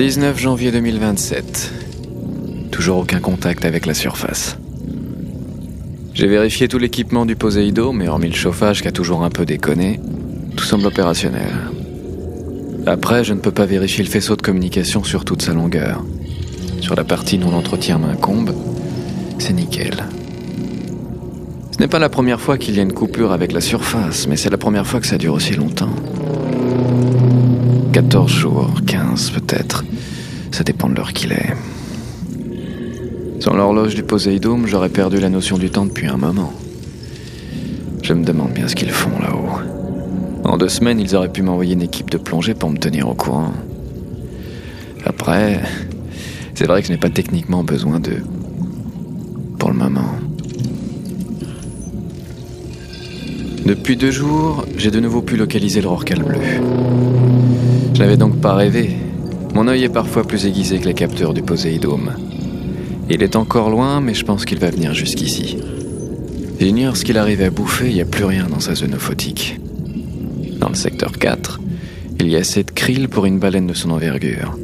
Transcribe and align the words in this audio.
19 0.00 0.38
janvier 0.38 0.72
2027. 0.72 1.72
Toujours 2.70 2.96
aucun 2.96 3.20
contact 3.20 3.66
avec 3.66 3.84
la 3.84 3.92
surface. 3.92 4.56
J'ai 6.14 6.26
vérifié 6.26 6.68
tout 6.68 6.78
l'équipement 6.78 7.26
du 7.26 7.36
Poséido, 7.36 7.92
mais 7.92 8.08
hormis 8.08 8.28
le 8.28 8.34
chauffage 8.34 8.80
qui 8.80 8.88
a 8.88 8.92
toujours 8.92 9.24
un 9.24 9.28
peu 9.28 9.44
déconné, 9.44 10.00
tout 10.56 10.64
semble 10.64 10.86
opérationnel. 10.86 11.52
Après, 12.86 13.24
je 13.24 13.34
ne 13.34 13.40
peux 13.40 13.50
pas 13.50 13.66
vérifier 13.66 14.02
le 14.02 14.08
faisceau 14.08 14.36
de 14.36 14.40
communication 14.40 15.04
sur 15.04 15.26
toute 15.26 15.42
sa 15.42 15.52
longueur. 15.52 16.02
Sur 16.80 16.94
la 16.94 17.04
partie 17.04 17.36
dont 17.36 17.50
l'entretien 17.50 17.98
m'incombe, 17.98 18.54
c'est 19.38 19.52
nickel. 19.52 20.06
Ce 21.72 21.78
n'est 21.78 21.88
pas 21.88 21.98
la 21.98 22.08
première 22.08 22.40
fois 22.40 22.56
qu'il 22.56 22.74
y 22.74 22.78
a 22.78 22.82
une 22.82 22.94
coupure 22.94 23.32
avec 23.32 23.52
la 23.52 23.60
surface, 23.60 24.26
mais 24.28 24.38
c'est 24.38 24.48
la 24.48 24.56
première 24.56 24.86
fois 24.86 25.00
que 25.00 25.06
ça 25.06 25.18
dure 25.18 25.34
aussi 25.34 25.52
longtemps. 25.52 25.94
14 27.92 28.30
jours, 28.30 28.70
15 28.86 29.30
peut-être. 29.30 29.84
Ça 30.52 30.62
dépend 30.62 30.88
de 30.88 30.94
l'heure 30.94 31.12
qu'il 31.12 31.32
est. 31.32 31.54
Sans 33.40 33.54
l'horloge 33.54 33.96
du 33.96 34.04
Poséidome, 34.04 34.66
j'aurais 34.68 34.90
perdu 34.90 35.18
la 35.18 35.28
notion 35.28 35.58
du 35.58 35.70
temps 35.70 35.86
depuis 35.86 36.06
un 36.06 36.16
moment. 36.16 36.52
Je 38.02 38.12
me 38.12 38.24
demande 38.24 38.52
bien 38.52 38.68
ce 38.68 38.76
qu'ils 38.76 38.92
font 38.92 39.18
là-haut. 39.18 39.60
En 40.44 40.56
deux 40.56 40.68
semaines, 40.68 41.00
ils 41.00 41.16
auraient 41.16 41.32
pu 41.32 41.42
m'envoyer 41.42 41.72
une 41.72 41.82
équipe 41.82 42.10
de 42.10 42.18
plongée 42.18 42.54
pour 42.54 42.70
me 42.70 42.78
tenir 42.78 43.08
au 43.08 43.14
courant. 43.14 43.52
Après, 45.04 45.60
c'est 46.54 46.66
vrai 46.66 46.82
que 46.82 46.86
je 46.86 46.92
n'ai 46.92 46.98
pas 46.98 47.10
techniquement 47.10 47.64
besoin 47.64 47.98
d'eux. 47.98 48.22
Pour 49.58 49.70
le 49.70 49.76
moment. 49.76 50.14
Depuis 53.66 53.96
deux 53.96 54.12
jours, 54.12 54.64
j'ai 54.76 54.92
de 54.92 55.00
nouveau 55.00 55.22
pu 55.22 55.36
localiser 55.36 55.80
le 55.80 55.88
rorcal 55.88 56.22
bleu. 56.22 56.38
Je 58.00 58.06
n'avais 58.06 58.16
donc 58.16 58.40
pas 58.40 58.54
rêvé. 58.54 58.96
Mon 59.54 59.68
œil 59.68 59.84
est 59.84 59.90
parfois 59.90 60.22
plus 60.22 60.46
aiguisé 60.46 60.78
que 60.78 60.86
les 60.86 60.94
capteurs 60.94 61.34
du 61.34 61.42
Poséidome. 61.42 62.14
Il 63.10 63.22
est 63.22 63.36
encore 63.36 63.68
loin, 63.68 64.00
mais 64.00 64.14
je 64.14 64.24
pense 64.24 64.46
qu'il 64.46 64.58
va 64.58 64.70
venir 64.70 64.94
jusqu'ici. 64.94 65.58
J'ignore 66.58 66.96
ce 66.96 67.04
qu'il 67.04 67.18
arrive 67.18 67.42
à 67.42 67.50
bouffer, 67.50 67.90
il 67.90 67.96
n'y 67.96 68.00
a 68.00 68.06
plus 68.06 68.24
rien 68.24 68.46
dans 68.48 68.58
sa 68.58 68.74
zone 68.74 68.94
photique. 68.94 69.60
Dans 70.58 70.70
le 70.70 70.76
secteur 70.76 71.12
4, 71.12 71.60
il 72.20 72.28
y 72.28 72.36
a 72.36 72.38
assez 72.38 72.64
de 72.64 72.70
krill 72.70 73.10
pour 73.10 73.26
une 73.26 73.38
baleine 73.38 73.66
de 73.66 73.74
son 73.74 73.90
envergure. 73.90 74.56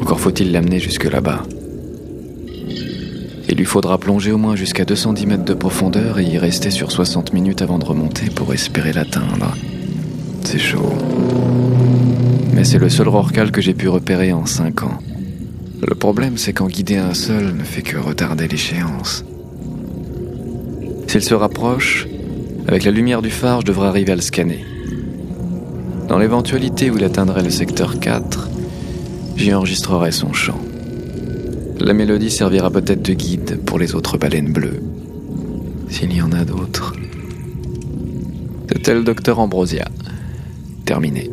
Encore 0.00 0.18
faut-il 0.18 0.50
l'amener 0.50 0.80
jusque 0.80 1.08
là-bas. 1.08 1.44
Il 3.48 3.56
lui 3.56 3.66
faudra 3.66 3.98
plonger 3.98 4.32
au 4.32 4.36
moins 4.36 4.56
jusqu'à 4.56 4.84
210 4.84 5.26
mètres 5.26 5.44
de 5.44 5.54
profondeur 5.54 6.18
et 6.18 6.24
y 6.24 6.38
rester 6.38 6.72
sur 6.72 6.90
60 6.90 7.32
minutes 7.34 7.62
avant 7.62 7.78
de 7.78 7.84
remonter 7.84 8.30
pour 8.30 8.52
espérer 8.52 8.92
l'atteindre. 8.92 9.54
C'est 10.42 10.58
chaud. 10.58 10.92
Mais 12.58 12.64
c'est 12.64 12.78
le 12.78 12.88
seul 12.88 13.06
rorcal 13.06 13.52
que 13.52 13.60
j'ai 13.60 13.72
pu 13.72 13.86
repérer 13.86 14.32
en 14.32 14.44
5 14.44 14.82
ans. 14.82 14.98
Le 15.80 15.94
problème, 15.94 16.36
c'est 16.36 16.52
qu'en 16.52 16.66
guider 16.66 16.96
un 16.96 17.14
seul 17.14 17.54
ne 17.54 17.62
fait 17.62 17.82
que 17.82 17.96
retarder 17.96 18.48
l'échéance. 18.48 19.24
S'il 21.06 21.22
se 21.22 21.34
rapproche, 21.34 22.08
avec 22.66 22.82
la 22.82 22.90
lumière 22.90 23.22
du 23.22 23.30
phare, 23.30 23.60
je 23.60 23.66
devrais 23.66 23.86
arriver 23.86 24.10
à 24.10 24.16
le 24.16 24.22
scanner. 24.22 24.64
Dans 26.08 26.18
l'éventualité 26.18 26.90
où 26.90 26.98
il 26.98 27.04
atteindrait 27.04 27.44
le 27.44 27.50
secteur 27.50 28.00
4, 28.00 28.50
j'y 29.36 29.54
enregistrerai 29.54 30.10
son 30.10 30.32
chant. 30.32 30.60
La 31.78 31.92
mélodie 31.92 32.28
servira 32.28 32.72
peut-être 32.72 33.02
de 33.02 33.14
guide 33.14 33.60
pour 33.64 33.78
les 33.78 33.94
autres 33.94 34.18
baleines 34.18 34.52
bleues, 34.52 34.82
s'il 35.90 36.12
y 36.12 36.20
en 36.20 36.32
a 36.32 36.44
d'autres. 36.44 36.92
C'était 38.68 38.94
le 38.94 39.04
docteur 39.04 39.38
Ambrosia. 39.38 39.86
Terminé. 40.84 41.30